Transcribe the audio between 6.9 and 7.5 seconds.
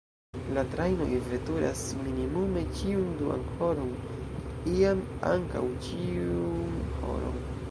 horon.